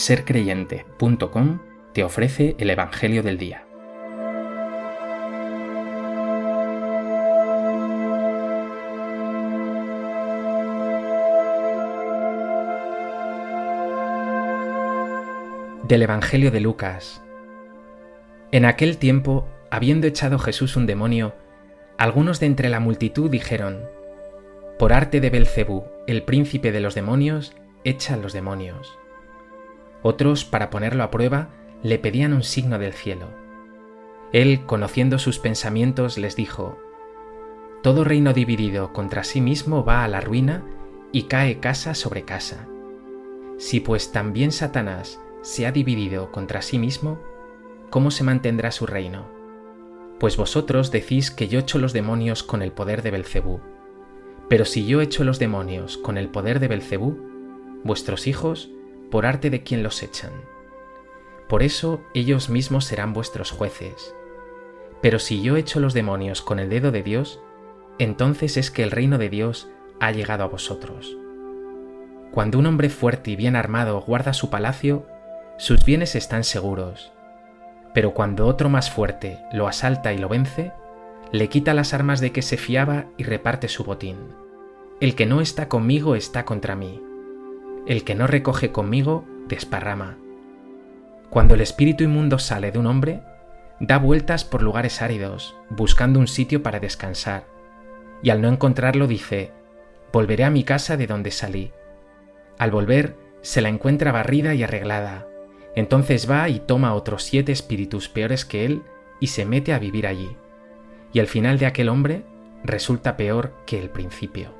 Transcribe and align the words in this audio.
sercreyente.com 0.00 1.58
te 1.92 2.02
ofrece 2.04 2.56
el 2.58 2.70
Evangelio 2.70 3.22
del 3.22 3.36
Día. 3.36 3.66
Del 15.86 16.00
Evangelio 16.00 16.50
de 16.50 16.60
Lucas. 16.60 17.22
En 18.52 18.64
aquel 18.64 18.96
tiempo, 18.96 19.46
habiendo 19.70 20.06
echado 20.06 20.38
Jesús 20.38 20.76
un 20.76 20.86
demonio, 20.86 21.34
algunos 21.98 22.40
de 22.40 22.46
entre 22.46 22.70
la 22.70 22.80
multitud 22.80 23.30
dijeron, 23.30 23.82
Por 24.78 24.94
arte 24.94 25.20
de 25.20 25.28
Belcebú, 25.28 25.84
el 26.06 26.22
príncipe 26.22 26.72
de 26.72 26.80
los 26.80 26.94
demonios, 26.94 27.52
echa 27.84 28.16
los 28.16 28.32
demonios. 28.32 28.99
Otros, 30.02 30.44
para 30.44 30.70
ponerlo 30.70 31.02
a 31.02 31.10
prueba, 31.10 31.50
le 31.82 31.98
pedían 31.98 32.32
un 32.32 32.42
signo 32.42 32.78
del 32.78 32.92
cielo. 32.92 33.28
Él, 34.32 34.64
conociendo 34.66 35.18
sus 35.18 35.38
pensamientos, 35.38 36.16
les 36.16 36.36
dijo, 36.36 36.78
Todo 37.82 38.04
reino 38.04 38.32
dividido 38.32 38.92
contra 38.92 39.24
sí 39.24 39.40
mismo 39.40 39.84
va 39.84 40.04
a 40.04 40.08
la 40.08 40.20
ruina 40.20 40.62
y 41.12 41.24
cae 41.24 41.58
casa 41.58 41.94
sobre 41.94 42.24
casa. 42.24 42.66
Si 43.58 43.80
pues 43.80 44.12
también 44.12 44.52
Satanás 44.52 45.20
se 45.42 45.66
ha 45.66 45.72
dividido 45.72 46.30
contra 46.32 46.62
sí 46.62 46.78
mismo, 46.78 47.18
¿cómo 47.90 48.10
se 48.10 48.24
mantendrá 48.24 48.70
su 48.70 48.86
reino? 48.86 49.26
Pues 50.18 50.36
vosotros 50.36 50.90
decís 50.90 51.30
que 51.30 51.48
yo 51.48 51.58
echo 51.58 51.78
los 51.78 51.92
demonios 51.92 52.42
con 52.42 52.62
el 52.62 52.72
poder 52.72 53.02
de 53.02 53.10
Belcebú. 53.10 53.60
Pero 54.48 54.64
si 54.64 54.86
yo 54.86 55.00
echo 55.00 55.24
los 55.24 55.38
demonios 55.38 55.96
con 55.96 56.18
el 56.18 56.28
poder 56.28 56.60
de 56.60 56.68
Belcebú, 56.68 57.18
vuestros 57.84 58.26
hijos 58.26 58.70
por 59.10 59.26
arte 59.26 59.50
de 59.50 59.62
quien 59.62 59.82
los 59.82 60.02
echan. 60.02 60.32
Por 61.48 61.62
eso 61.62 62.00
ellos 62.14 62.48
mismos 62.48 62.84
serán 62.84 63.12
vuestros 63.12 63.50
jueces. 63.50 64.14
Pero 65.02 65.18
si 65.18 65.42
yo 65.42 65.56
echo 65.56 65.80
los 65.80 65.94
demonios 65.94 66.42
con 66.42 66.60
el 66.60 66.70
dedo 66.70 66.92
de 66.92 67.02
Dios, 67.02 67.40
entonces 67.98 68.56
es 68.56 68.70
que 68.70 68.82
el 68.82 68.90
reino 68.90 69.18
de 69.18 69.28
Dios 69.28 69.68
ha 69.98 70.12
llegado 70.12 70.44
a 70.44 70.48
vosotros. 70.48 71.16
Cuando 72.30 72.58
un 72.58 72.66
hombre 72.66 72.88
fuerte 72.88 73.32
y 73.32 73.36
bien 73.36 73.56
armado 73.56 74.00
guarda 74.00 74.32
su 74.32 74.50
palacio, 74.50 75.06
sus 75.58 75.84
bienes 75.84 76.14
están 76.14 76.44
seguros. 76.44 77.12
Pero 77.92 78.14
cuando 78.14 78.46
otro 78.46 78.68
más 78.68 78.90
fuerte 78.90 79.40
lo 79.52 79.66
asalta 79.66 80.12
y 80.12 80.18
lo 80.18 80.28
vence, 80.28 80.72
le 81.32 81.48
quita 81.48 81.74
las 81.74 81.92
armas 81.92 82.20
de 82.20 82.30
que 82.30 82.42
se 82.42 82.56
fiaba 82.56 83.06
y 83.16 83.24
reparte 83.24 83.66
su 83.66 83.82
botín. 83.82 84.18
El 85.00 85.16
que 85.16 85.26
no 85.26 85.40
está 85.40 85.68
conmigo 85.68 86.14
está 86.14 86.44
contra 86.44 86.76
mí 86.76 87.02
el 87.86 88.04
que 88.04 88.14
no 88.14 88.26
recoge 88.26 88.72
conmigo 88.72 89.24
desparrama. 89.48 90.16
Cuando 91.30 91.54
el 91.54 91.60
espíritu 91.60 92.04
inmundo 92.04 92.38
sale 92.38 92.72
de 92.72 92.78
un 92.78 92.86
hombre, 92.86 93.22
da 93.78 93.98
vueltas 93.98 94.44
por 94.44 94.62
lugares 94.62 95.00
áridos, 95.02 95.56
buscando 95.70 96.18
un 96.18 96.26
sitio 96.26 96.62
para 96.62 96.80
descansar, 96.80 97.44
y 98.22 98.30
al 98.30 98.42
no 98.42 98.48
encontrarlo 98.48 99.06
dice, 99.06 99.52
volveré 100.12 100.44
a 100.44 100.50
mi 100.50 100.64
casa 100.64 100.96
de 100.96 101.06
donde 101.06 101.30
salí. 101.30 101.72
Al 102.58 102.70
volver, 102.70 103.16
se 103.42 103.60
la 103.60 103.68
encuentra 103.68 104.12
barrida 104.12 104.54
y 104.54 104.62
arreglada, 104.62 105.26
entonces 105.74 106.30
va 106.30 106.48
y 106.48 106.60
toma 106.60 106.94
otros 106.94 107.22
siete 107.22 107.52
espíritus 107.52 108.08
peores 108.08 108.44
que 108.44 108.66
él 108.66 108.82
y 109.20 109.28
se 109.28 109.44
mete 109.44 109.72
a 109.72 109.78
vivir 109.78 110.06
allí. 110.06 110.36
Y 111.12 111.20
al 111.20 111.26
final 111.26 111.58
de 111.58 111.66
aquel 111.66 111.88
hombre 111.88 112.24
resulta 112.64 113.16
peor 113.16 113.52
que 113.66 113.78
el 113.78 113.90
principio. 113.90 114.59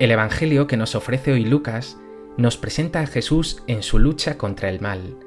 El 0.00 0.10
Evangelio 0.10 0.66
que 0.66 0.78
nos 0.78 0.94
ofrece 0.94 1.30
hoy 1.30 1.44
Lucas 1.44 1.98
nos 2.38 2.56
presenta 2.56 3.00
a 3.00 3.06
Jesús 3.06 3.62
en 3.66 3.82
su 3.82 3.98
lucha 3.98 4.38
contra 4.38 4.70
el 4.70 4.80
mal, 4.80 5.18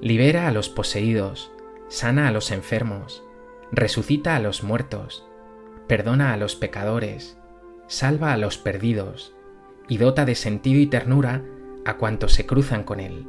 libera 0.00 0.48
a 0.48 0.50
los 0.50 0.68
poseídos, 0.68 1.52
sana 1.86 2.26
a 2.26 2.32
los 2.32 2.50
enfermos, 2.50 3.22
resucita 3.70 4.34
a 4.34 4.40
los 4.40 4.64
muertos, 4.64 5.24
perdona 5.86 6.32
a 6.32 6.36
los 6.36 6.56
pecadores, 6.56 7.38
salva 7.86 8.32
a 8.32 8.36
los 8.36 8.58
perdidos 8.58 9.32
y 9.86 9.98
dota 9.98 10.24
de 10.24 10.34
sentido 10.34 10.80
y 10.80 10.88
ternura 10.88 11.44
a 11.84 11.96
cuantos 11.96 12.32
se 12.32 12.46
cruzan 12.46 12.82
con 12.82 12.98
él. 12.98 13.28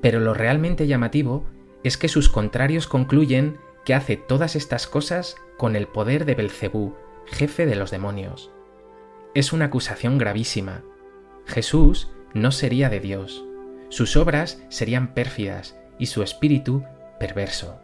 Pero 0.00 0.18
lo 0.18 0.34
realmente 0.34 0.88
llamativo 0.88 1.46
es 1.84 1.96
que 1.98 2.08
sus 2.08 2.28
contrarios 2.28 2.88
concluyen 2.88 3.58
que 3.84 3.94
hace 3.94 4.16
todas 4.16 4.56
estas 4.56 4.88
cosas 4.88 5.36
con 5.56 5.76
el 5.76 5.86
poder 5.86 6.24
de 6.24 6.34
Belcebú, 6.34 6.96
jefe 7.26 7.64
de 7.64 7.76
los 7.76 7.92
demonios 7.92 8.50
es 9.34 9.52
una 9.52 9.66
acusación 9.66 10.18
gravísima. 10.18 10.82
Jesús 11.46 12.10
no 12.32 12.52
sería 12.52 12.88
de 12.88 13.00
Dios, 13.00 13.44
sus 13.88 14.16
obras 14.16 14.62
serían 14.68 15.14
pérfidas 15.14 15.76
y 15.98 16.06
su 16.06 16.22
espíritu 16.22 16.84
perverso. 17.18 17.80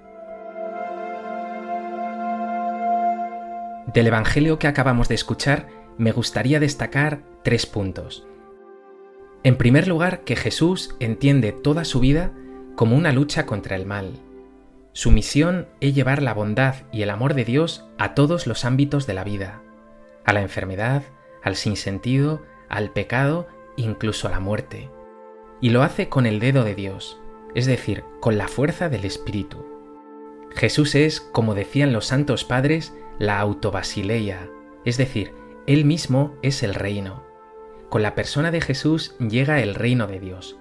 Del 3.92 4.06
Evangelio 4.06 4.58
que 4.58 4.68
acabamos 4.68 5.08
de 5.08 5.16
escuchar, 5.16 5.68
me 5.98 6.12
gustaría 6.12 6.60
destacar 6.60 7.22
tres 7.42 7.66
puntos. 7.66 8.26
En 9.42 9.56
primer 9.56 9.88
lugar, 9.88 10.22
que 10.24 10.36
Jesús 10.36 10.94
entiende 11.00 11.52
toda 11.52 11.84
su 11.84 11.98
vida 11.98 12.32
como 12.76 12.96
una 12.96 13.12
lucha 13.12 13.46
contra 13.46 13.74
el 13.74 13.86
mal. 13.86 14.12
Su 14.92 15.10
misión 15.10 15.68
es 15.80 15.94
llevar 15.94 16.22
la 16.22 16.34
bondad 16.34 16.74
y 16.92 17.02
el 17.02 17.10
amor 17.10 17.34
de 17.34 17.44
Dios 17.44 17.86
a 17.98 18.14
todos 18.14 18.46
los 18.46 18.64
ámbitos 18.64 19.06
de 19.06 19.14
la 19.14 19.24
vida, 19.24 19.62
a 20.24 20.32
la 20.32 20.42
enfermedad, 20.42 21.02
al 21.42 21.56
sinsentido, 21.56 22.42
al 22.68 22.90
pecado, 22.90 23.48
incluso 23.76 24.28
a 24.28 24.30
la 24.30 24.40
muerte. 24.40 24.90
Y 25.60 25.70
lo 25.70 25.82
hace 25.82 26.08
con 26.08 26.26
el 26.26 26.40
dedo 26.40 26.64
de 26.64 26.74
Dios, 26.74 27.20
es 27.54 27.66
decir, 27.66 28.04
con 28.20 28.38
la 28.38 28.48
fuerza 28.48 28.88
del 28.88 29.04
Espíritu. 29.04 29.66
Jesús 30.54 30.94
es, 30.94 31.20
como 31.20 31.54
decían 31.54 31.92
los 31.92 32.06
santos 32.06 32.44
padres, 32.44 32.94
la 33.18 33.38
autobasileia, 33.38 34.48
es 34.84 34.96
decir, 34.96 35.32
Él 35.66 35.84
mismo 35.84 36.34
es 36.42 36.62
el 36.62 36.74
reino. 36.74 37.24
Con 37.88 38.02
la 38.02 38.14
persona 38.14 38.50
de 38.50 38.60
Jesús 38.60 39.16
llega 39.18 39.60
el 39.60 39.74
reino 39.74 40.06
de 40.06 40.20
Dios. 40.20 40.58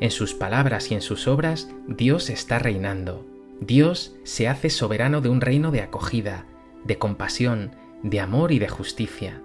En 0.00 0.10
sus 0.10 0.34
palabras 0.34 0.90
y 0.90 0.94
en 0.94 1.02
sus 1.02 1.28
obras 1.28 1.70
Dios 1.86 2.30
está 2.30 2.58
reinando. 2.58 3.24
Dios 3.60 4.16
se 4.24 4.48
hace 4.48 4.70
soberano 4.70 5.20
de 5.20 5.28
un 5.28 5.40
reino 5.40 5.70
de 5.70 5.82
acogida, 5.82 6.46
de 6.84 6.98
compasión, 6.98 7.76
de 8.02 8.20
amor 8.20 8.52
y 8.52 8.58
de 8.58 8.68
justicia. 8.68 9.40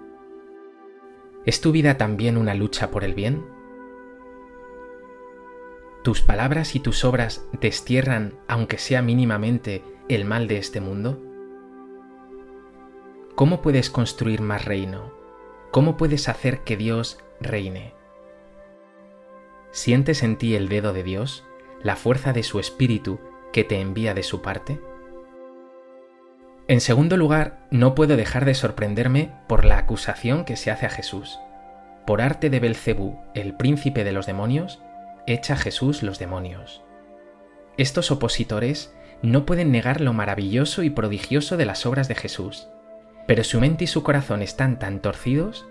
¿Es 1.46 1.62
tu 1.62 1.72
vida 1.72 1.96
también 1.96 2.36
una 2.36 2.54
lucha 2.54 2.90
por 2.90 3.02
el 3.02 3.14
bien? 3.14 3.46
¿Tus 6.02 6.20
palabras 6.20 6.74
y 6.76 6.80
tus 6.80 7.04
obras 7.04 7.46
destierran, 7.60 8.34
aunque 8.46 8.76
sea 8.76 9.00
mínimamente, 9.00 9.82
el 10.08 10.26
mal 10.26 10.48
de 10.48 10.58
este 10.58 10.80
mundo? 10.80 11.18
¿Cómo 13.34 13.62
puedes 13.62 13.88
construir 13.88 14.42
más 14.42 14.66
reino? 14.66 15.12
¿Cómo 15.70 15.96
puedes 15.96 16.28
hacer 16.28 16.60
que 16.60 16.76
Dios 16.76 17.18
reine? 17.40 17.94
¿Sientes 19.70 20.22
en 20.22 20.36
ti 20.36 20.54
el 20.56 20.68
dedo 20.68 20.92
de 20.92 21.04
Dios, 21.04 21.44
la 21.82 21.96
fuerza 21.96 22.34
de 22.34 22.42
su 22.42 22.60
espíritu 22.60 23.18
que 23.50 23.64
te 23.64 23.80
envía 23.80 24.12
de 24.12 24.24
su 24.24 24.42
parte? 24.42 24.78
En 26.70 26.80
segundo 26.80 27.16
lugar, 27.16 27.58
no 27.72 27.96
puedo 27.96 28.16
dejar 28.16 28.44
de 28.44 28.54
sorprenderme 28.54 29.32
por 29.48 29.64
la 29.64 29.76
acusación 29.76 30.44
que 30.44 30.54
se 30.54 30.70
hace 30.70 30.86
a 30.86 30.90
Jesús. 30.90 31.40
Por 32.06 32.22
arte 32.22 32.48
de 32.48 32.60
Belcebú, 32.60 33.18
el 33.34 33.54
príncipe 33.54 34.04
de 34.04 34.12
los 34.12 34.26
demonios, 34.26 34.80
echa 35.26 35.56
Jesús 35.56 36.04
los 36.04 36.20
demonios. 36.20 36.84
Estos 37.76 38.12
opositores 38.12 38.94
no 39.20 39.46
pueden 39.46 39.72
negar 39.72 40.00
lo 40.00 40.12
maravilloso 40.12 40.84
y 40.84 40.90
prodigioso 40.90 41.56
de 41.56 41.66
las 41.66 41.86
obras 41.86 42.06
de 42.06 42.14
Jesús, 42.14 42.68
pero 43.26 43.42
su 43.42 43.58
mente 43.58 43.82
y 43.82 43.88
su 43.88 44.04
corazón 44.04 44.40
están 44.40 44.78
tan 44.78 45.00
torcidos 45.00 45.66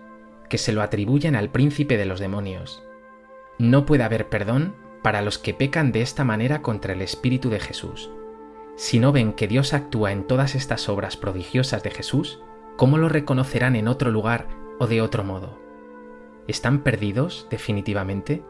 que 0.49 0.57
se 0.57 0.73
lo 0.73 0.81
atribuyen 0.81 1.37
al 1.37 1.49
príncipe 1.49 1.95
de 1.95 2.07
los 2.07 2.19
demonios. 2.19 2.83
No 3.57 3.85
puede 3.85 4.03
haber 4.03 4.27
perdón 4.27 4.75
para 5.01 5.21
los 5.21 5.37
que 5.37 5.53
pecan 5.53 5.93
de 5.93 6.01
esta 6.01 6.25
manera 6.25 6.61
contra 6.61 6.91
el 6.91 7.01
Espíritu 7.01 7.49
de 7.49 7.61
Jesús. 7.61 8.11
Si 8.79 8.97
no 8.97 9.11
ven 9.11 9.33
que 9.33 9.49
Dios 9.49 9.73
actúa 9.73 10.13
en 10.13 10.23
todas 10.23 10.55
estas 10.55 10.87
obras 10.87 11.17
prodigiosas 11.17 11.83
de 11.83 11.91
Jesús, 11.91 12.39
¿cómo 12.77 12.97
lo 12.97 13.09
reconocerán 13.09 13.75
en 13.75 13.89
otro 13.89 14.09
lugar 14.09 14.47
o 14.79 14.87
de 14.87 15.01
otro 15.01 15.25
modo? 15.25 15.59
¿Están 16.47 16.81
perdidos 16.81 17.45
definitivamente? 17.49 18.41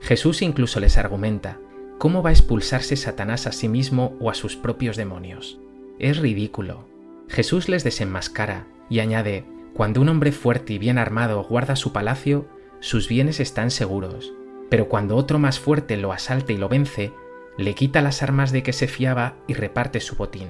Jesús 0.00 0.40
incluso 0.40 0.78
les 0.78 0.98
argumenta, 0.98 1.58
¿cómo 1.98 2.22
va 2.22 2.30
a 2.30 2.32
expulsarse 2.32 2.94
Satanás 2.94 3.48
a 3.48 3.52
sí 3.52 3.68
mismo 3.68 4.16
o 4.20 4.30
a 4.30 4.34
sus 4.34 4.54
propios 4.54 4.96
demonios? 4.96 5.58
Es 5.98 6.18
ridículo. 6.18 6.86
Jesús 7.28 7.68
les 7.68 7.82
desenmascara 7.82 8.68
y 8.88 9.00
añade, 9.00 9.46
cuando 9.74 10.00
un 10.00 10.10
hombre 10.10 10.30
fuerte 10.30 10.74
y 10.74 10.78
bien 10.78 10.96
armado 10.96 11.42
guarda 11.42 11.74
su 11.74 11.92
palacio, 11.92 12.46
sus 12.78 13.08
bienes 13.08 13.40
están 13.40 13.72
seguros, 13.72 14.32
pero 14.70 14.88
cuando 14.88 15.16
otro 15.16 15.40
más 15.40 15.58
fuerte 15.58 15.96
lo 15.96 16.12
asalta 16.12 16.52
y 16.52 16.56
lo 16.56 16.68
vence, 16.68 17.12
le 17.56 17.74
quita 17.74 18.02
las 18.02 18.22
armas 18.22 18.52
de 18.52 18.62
que 18.62 18.72
se 18.72 18.88
fiaba 18.88 19.36
y 19.46 19.54
reparte 19.54 20.00
su 20.00 20.16
botín. 20.16 20.48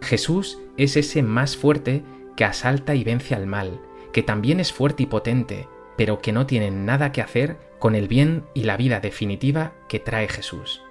Jesús 0.00 0.58
es 0.76 0.96
ese 0.96 1.22
más 1.22 1.56
fuerte 1.56 2.04
que 2.36 2.44
asalta 2.44 2.94
y 2.94 3.04
vence 3.04 3.34
al 3.34 3.46
mal, 3.46 3.80
que 4.12 4.22
también 4.22 4.60
es 4.60 4.72
fuerte 4.72 5.04
y 5.04 5.06
potente, 5.06 5.68
pero 5.96 6.20
que 6.20 6.32
no 6.32 6.46
tienen 6.46 6.84
nada 6.84 7.12
que 7.12 7.22
hacer 7.22 7.58
con 7.78 7.94
el 7.94 8.08
bien 8.08 8.44
y 8.54 8.64
la 8.64 8.76
vida 8.76 9.00
definitiva 9.00 9.72
que 9.88 10.00
trae 10.00 10.28
Jesús. 10.28 10.82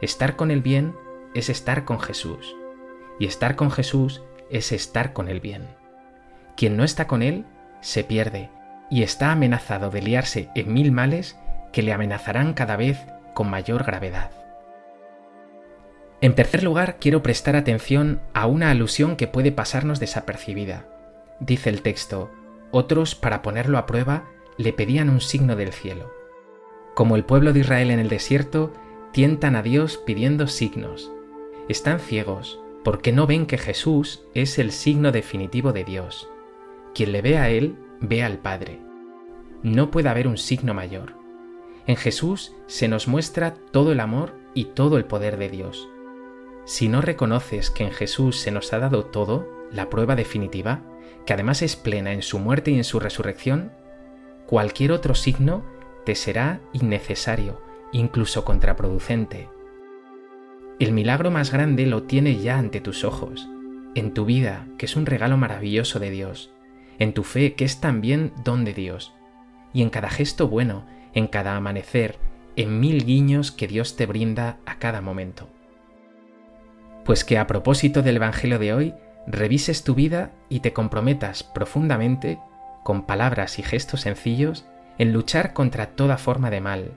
Estar 0.00 0.36
con 0.36 0.50
el 0.50 0.62
bien 0.62 0.94
es 1.34 1.48
estar 1.48 1.84
con 1.84 2.00
Jesús, 2.00 2.56
y 3.18 3.26
estar 3.26 3.56
con 3.56 3.70
Jesús 3.70 4.22
es 4.50 4.72
estar 4.72 5.12
con 5.12 5.28
el 5.28 5.40
bien. 5.40 5.68
Quien 6.56 6.76
no 6.76 6.84
está 6.84 7.06
con 7.06 7.22
Él 7.22 7.44
se 7.80 8.04
pierde 8.04 8.50
y 8.90 9.02
está 9.02 9.32
amenazado 9.32 9.90
de 9.90 10.02
liarse 10.02 10.48
en 10.54 10.72
mil 10.72 10.92
males 10.92 11.38
que 11.72 11.82
le 11.82 11.92
amenazarán 11.92 12.54
cada 12.54 12.76
vez 12.76 12.98
mayor 13.46 13.84
gravedad. 13.84 14.30
En 16.20 16.34
tercer 16.34 16.64
lugar, 16.64 16.96
quiero 16.98 17.22
prestar 17.22 17.54
atención 17.54 18.20
a 18.34 18.46
una 18.46 18.70
alusión 18.70 19.14
que 19.14 19.28
puede 19.28 19.52
pasarnos 19.52 20.00
desapercibida. 20.00 20.86
Dice 21.38 21.70
el 21.70 21.82
texto, 21.82 22.30
otros, 22.72 23.14
para 23.14 23.40
ponerlo 23.42 23.78
a 23.78 23.86
prueba, 23.86 24.24
le 24.56 24.72
pedían 24.72 25.10
un 25.10 25.20
signo 25.20 25.54
del 25.54 25.72
cielo. 25.72 26.12
Como 26.94 27.14
el 27.14 27.24
pueblo 27.24 27.52
de 27.52 27.60
Israel 27.60 27.92
en 27.92 28.00
el 28.00 28.08
desierto, 28.08 28.72
tientan 29.12 29.54
a 29.54 29.62
Dios 29.62 29.98
pidiendo 30.04 30.48
signos. 30.48 31.12
Están 31.68 32.00
ciegos 32.00 32.58
porque 32.82 33.12
no 33.12 33.26
ven 33.26 33.46
que 33.46 33.58
Jesús 33.58 34.24
es 34.34 34.58
el 34.58 34.72
signo 34.72 35.12
definitivo 35.12 35.72
de 35.72 35.84
Dios. 35.84 36.28
Quien 36.94 37.12
le 37.12 37.22
ve 37.22 37.38
a 37.38 37.50
Él, 37.50 37.76
ve 38.00 38.24
al 38.24 38.38
Padre. 38.38 38.80
No 39.62 39.90
puede 39.90 40.08
haber 40.08 40.26
un 40.26 40.38
signo 40.38 40.74
mayor. 40.74 41.17
En 41.88 41.96
Jesús 41.96 42.54
se 42.66 42.86
nos 42.86 43.08
muestra 43.08 43.54
todo 43.54 43.92
el 43.92 44.00
amor 44.00 44.34
y 44.52 44.66
todo 44.66 44.98
el 44.98 45.06
poder 45.06 45.38
de 45.38 45.48
Dios. 45.48 45.88
Si 46.66 46.86
no 46.86 47.00
reconoces 47.00 47.70
que 47.70 47.82
en 47.82 47.92
Jesús 47.92 48.38
se 48.38 48.50
nos 48.50 48.74
ha 48.74 48.78
dado 48.78 49.06
todo, 49.06 49.48
la 49.72 49.88
prueba 49.88 50.14
definitiva, 50.14 50.82
que 51.24 51.32
además 51.32 51.62
es 51.62 51.76
plena 51.76 52.12
en 52.12 52.20
su 52.20 52.40
muerte 52.40 52.72
y 52.72 52.76
en 52.76 52.84
su 52.84 53.00
resurrección, 53.00 53.72
cualquier 54.46 54.92
otro 54.92 55.14
signo 55.14 55.64
te 56.04 56.14
será 56.14 56.60
innecesario, 56.74 57.62
incluso 57.90 58.44
contraproducente. 58.44 59.48
El 60.78 60.92
milagro 60.92 61.30
más 61.30 61.50
grande 61.50 61.86
lo 61.86 62.02
tienes 62.02 62.42
ya 62.42 62.58
ante 62.58 62.82
tus 62.82 63.02
ojos, 63.02 63.48
en 63.94 64.12
tu 64.12 64.26
vida, 64.26 64.66
que 64.76 64.84
es 64.84 64.94
un 64.94 65.06
regalo 65.06 65.38
maravilloso 65.38 65.98
de 66.00 66.10
Dios, 66.10 66.52
en 66.98 67.14
tu 67.14 67.22
fe, 67.22 67.54
que 67.54 67.64
es 67.64 67.80
también 67.80 68.34
don 68.44 68.66
de 68.66 68.74
Dios, 68.74 69.14
y 69.72 69.80
en 69.80 69.88
cada 69.88 70.10
gesto 70.10 70.48
bueno, 70.48 70.84
en 71.14 71.26
cada 71.26 71.56
amanecer, 71.56 72.18
en 72.56 72.80
mil 72.80 73.04
guiños 73.04 73.52
que 73.52 73.68
Dios 73.68 73.96
te 73.96 74.06
brinda 74.06 74.58
a 74.66 74.78
cada 74.78 75.00
momento. 75.00 75.48
Pues 77.04 77.24
que 77.24 77.38
a 77.38 77.46
propósito 77.46 78.02
del 78.02 78.16
Evangelio 78.16 78.58
de 78.58 78.74
hoy, 78.74 78.94
revises 79.26 79.84
tu 79.84 79.94
vida 79.94 80.32
y 80.48 80.60
te 80.60 80.72
comprometas 80.72 81.42
profundamente, 81.42 82.38
con 82.82 83.06
palabras 83.06 83.58
y 83.58 83.62
gestos 83.62 84.02
sencillos, 84.02 84.66
en 84.98 85.12
luchar 85.12 85.52
contra 85.52 85.90
toda 85.90 86.18
forma 86.18 86.50
de 86.50 86.60
mal, 86.60 86.92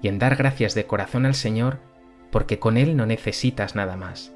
y 0.00 0.08
en 0.08 0.18
dar 0.18 0.36
gracias 0.36 0.74
de 0.74 0.86
corazón 0.86 1.26
al 1.26 1.34
Señor, 1.34 1.80
porque 2.30 2.58
con 2.58 2.76
Él 2.76 2.96
no 2.96 3.06
necesitas 3.06 3.74
nada 3.74 3.96
más. 3.96 4.32